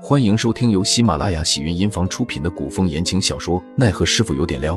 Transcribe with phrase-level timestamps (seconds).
[0.00, 4.76] 欢迎收听由喜马拉雅喜云音房出品的古风言情小说《奈何师傅有点撩》，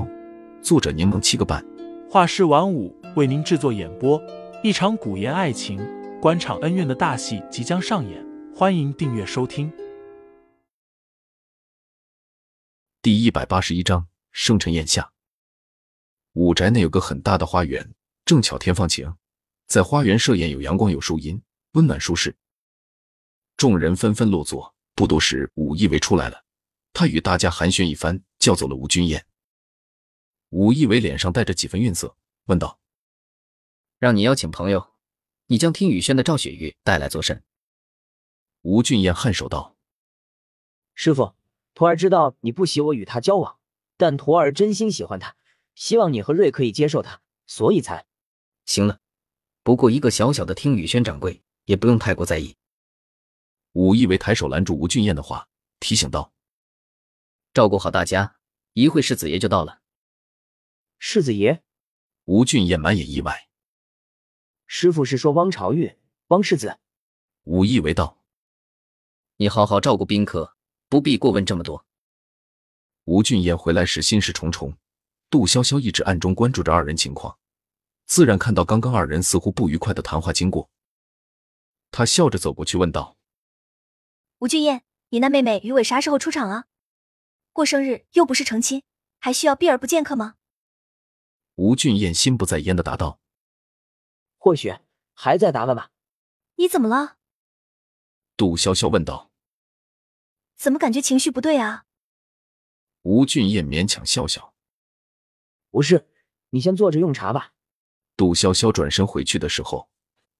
[0.63, 1.63] 作者柠檬七个半，
[2.09, 4.19] 画师晚舞为您制作演播。
[4.63, 5.79] 一场古言爱情、
[6.19, 9.71] 官场恩怨的大戏即将上演，欢迎订阅收听。
[13.03, 15.11] 第一百八十一章：生辰宴下。
[16.33, 17.93] 五宅内有个很大的花园，
[18.25, 19.13] 正巧天放晴，
[19.67, 21.39] 在花园设宴有阳光，有树荫，
[21.73, 22.35] 温暖舒适。
[23.55, 24.73] 众人纷纷落座。
[25.01, 26.45] 不多时，武义为出来了。
[26.93, 29.25] 他与大家寒暄一番，叫走了吴君燕。
[30.49, 32.15] 武义为脸上带着几分愠色，
[32.45, 32.79] 问道
[33.97, 34.93] ：“让你邀请朋友，
[35.47, 37.43] 你将听雨轩的赵雪玉带来作甚？”
[38.61, 39.75] 吴俊彦颔首道
[40.93, 41.33] ：“师傅，
[41.73, 43.57] 徒儿知道你不喜我与他交往，
[43.97, 45.35] 但徒儿真心喜欢他，
[45.73, 48.05] 希望你和瑞可以接受他，所以才……
[48.65, 48.99] 行了。
[49.63, 52.55] 不过一个小小的听雨轩掌柜，也不用太过在意。”
[53.73, 55.47] 武义为抬手拦住吴俊彦的话，
[55.79, 56.33] 提醒道
[57.53, 58.37] ：“照顾好大家，
[58.73, 59.81] 一会世子爷就到了。”
[60.99, 61.63] 世子爷，
[62.25, 63.49] 吴俊彦满眼意外。
[64.67, 65.97] 师傅是说汪朝玉、
[66.27, 66.79] 汪世子？
[67.43, 68.21] 武义为道
[69.37, 70.55] ：“你好好照顾宾客，
[70.89, 71.85] 不必过问这么多。”
[73.05, 74.77] 吴俊彦回来时心事重重，
[75.29, 77.37] 杜潇潇一直暗中关注着二人情况，
[78.05, 80.69] 自然看到刚刚二人似乎不愉快的谈话经过。
[81.89, 83.17] 他笑着走过去问道。
[84.41, 86.65] 吴俊彦，你那妹妹于伟啥时候出场啊？
[87.53, 88.81] 过生日又不是成亲，
[89.19, 90.33] 还需要避而不见客吗？
[91.57, 93.19] 吴俊彦心不在焉的答道
[94.39, 94.73] ：“或许
[95.13, 95.91] 还在打扮吧。”
[96.57, 97.17] 你怎么了？
[98.35, 99.29] 杜潇潇问道
[100.57, 101.85] ：“怎么感觉情绪不对啊？”
[103.03, 104.55] 吴俊彦勉强笑笑
[105.69, 106.09] ：“不是，
[106.49, 107.53] 你先坐着用茶吧。”
[108.17, 109.91] 杜潇潇转身回去的时候，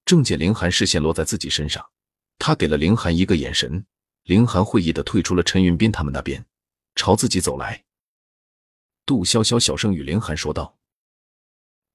[0.06, 1.92] 正见凌寒视线落在自己身上，
[2.40, 3.86] 他给了凌寒一个眼神。
[4.32, 6.46] 凌寒会意的退出了陈云斌他们那边，
[6.96, 7.84] 朝自己走来。
[9.06, 10.78] 杜潇潇小声与凌寒说道：“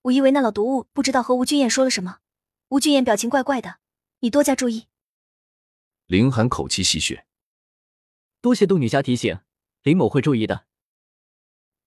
[0.05, 2.19] 我以为那老毒物不知道和吴君彦说了什么。
[2.69, 3.79] 吴君彦表情怪怪的，
[4.21, 4.85] 你多加注意。”
[6.09, 7.23] 凌寒口气戏谑
[8.43, 9.39] ：“多谢杜女侠提醒，
[9.83, 10.67] 林某会注意的。”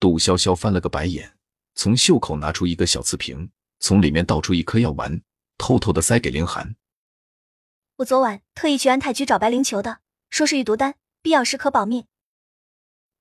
[0.01, 1.37] 杜潇潇翻了个白眼，
[1.75, 5.21] 从袖口拿出一个小瓷瓶，从里面倒出一颗药丸，
[5.59, 6.75] 偷偷的塞给凌寒
[7.97, 12.05] ：“我昨晚特意去安泰局找白灵球的。”说是玉毒丹，必要时可保命。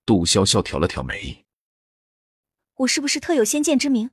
[0.05, 1.47] 杜潇潇挑了挑眉，
[2.75, 4.11] 我是不是特有先见之明？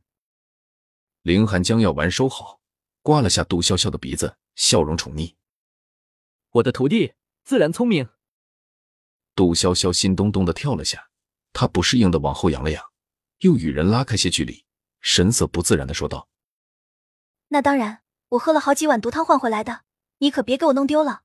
[1.22, 2.59] 凌寒将药丸收好，
[3.01, 5.35] 刮了下杜潇潇的鼻子，笑容宠溺。
[6.51, 7.13] 我的徒弟
[7.44, 8.09] 自然聪明。
[9.35, 11.09] 杜潇潇心咚咚的跳了下，
[11.51, 12.83] 他不适应的往后仰了仰，
[13.39, 14.66] 又与人拉开些距离，
[15.01, 16.29] 神色不自然的说道
[17.50, 19.83] ：“那当然，我喝了好几碗毒汤换回来的，
[20.19, 21.23] 你可别给我弄丢了。”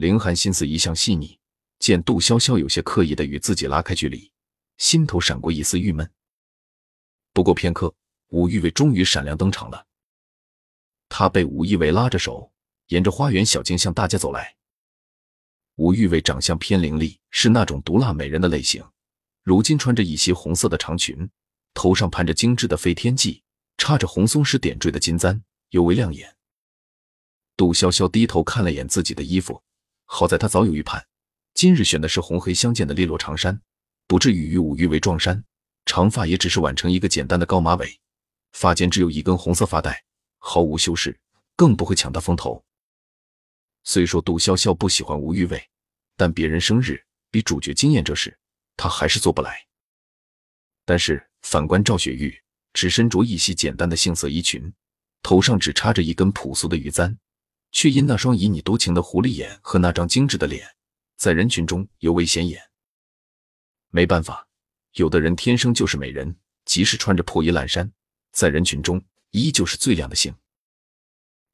[0.00, 1.38] 凌寒心思一向细腻，
[1.78, 4.32] 见杜潇潇有些刻意的与自己拉开距离，
[4.78, 6.10] 心头闪过一丝郁闷。
[7.34, 7.94] 不过片刻，
[8.28, 9.86] 武玉伟终于闪亮登场了。
[11.10, 12.50] 他被武义伟拉着手，
[12.86, 14.56] 沿着花园小径向大家走来。
[15.74, 18.82] 武玉伟长相偏伶俐，是那种毒辣美人的类型。
[19.42, 21.28] 如今穿着一袭红色的长裙，
[21.74, 23.42] 头上盘着精致的飞天髻，
[23.76, 26.38] 插着红松石点缀的金簪，尤为亮眼。
[27.54, 29.62] 杜潇潇低头看了眼自己的衣服。
[30.12, 31.06] 好在他早有预判，
[31.54, 33.62] 今日选的是红黑相间的利落长衫，
[34.08, 35.44] 不至于与五玉为撞衫。
[35.86, 38.00] 长发也只是挽成一个简单的高马尾，
[38.50, 40.02] 发间只有一根红色发带，
[40.38, 41.16] 毫无修饰，
[41.54, 42.62] 更不会抢他风头。
[43.84, 45.64] 虽说杜潇潇不喜欢吴玉伟，
[46.16, 47.00] 但别人生日
[47.30, 48.36] 比主角惊艳这事，
[48.76, 49.64] 他还是做不来。
[50.84, 52.36] 但是反观赵雪玉，
[52.72, 54.74] 只身着一袭简单的杏色衣裙，
[55.22, 57.16] 头上只插着一根朴素的玉簪。
[57.72, 60.66] 却因那双旖旎多情的狐狸眼和那张精致的脸，
[61.16, 62.60] 在人群中尤为显眼。
[63.90, 64.46] 没办法，
[64.92, 67.90] 有的人天生就是美人，即使穿着破衣烂衫，
[68.32, 70.34] 在人群中依旧是最亮的星。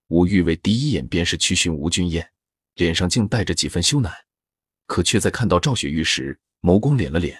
[0.09, 2.31] 吴玉为第一眼便是去寻吴君燕，
[2.75, 4.12] 脸上竟带着几分羞赧，
[4.87, 7.36] 可却在看到赵雪玉时，眸光敛了敛，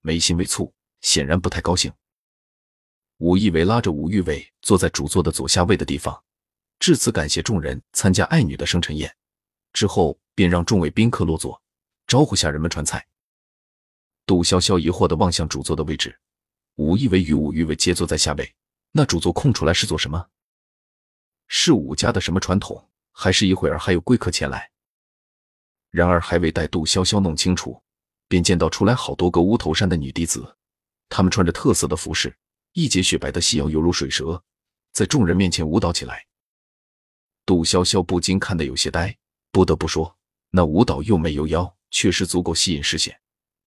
[0.00, 1.92] 眉心微蹙，显然不太高兴。
[3.18, 6.24] 吴义伟拉着吴玉伟坐在主座的左下位的地方。
[6.78, 9.14] 至此感谢众人参加爱女的生辰宴，
[9.72, 11.60] 之后便让众位宾客落座，
[12.06, 13.06] 招呼下人们传菜。
[14.24, 16.18] 杜潇潇疑惑的望向主座的位置，
[16.76, 18.54] 武义伟与武玉伟皆坐在下位，
[18.92, 20.28] 那主座空出来是做什么？
[21.48, 24.70] 是武家的什么传统，还是一会儿还有贵客前来？
[25.90, 27.82] 然而还未待杜潇潇弄清楚，
[28.28, 30.56] 便见到出来好多个乌头山的女弟子，
[31.08, 32.36] 她们穿着特色的服饰，
[32.74, 34.42] 一截雪白的细腰犹如水蛇，
[34.92, 36.26] 在众人面前舞蹈起来。
[37.48, 39.16] 杜潇潇不禁看得有些呆，
[39.50, 40.18] 不得不说，
[40.50, 43.18] 那舞蹈又美又妖，确实足够吸引视线，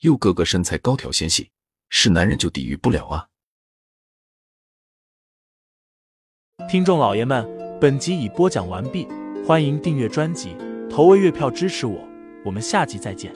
[0.01, 1.49] 又个个身材高挑纤细，
[1.89, 3.27] 是男人就抵御不了啊！
[6.69, 7.43] 听众老爷们，
[7.81, 9.07] 本集已播讲完毕，
[9.47, 10.55] 欢迎订阅专辑，
[10.87, 12.07] 投喂月票支持我，
[12.45, 13.33] 我们下集再见。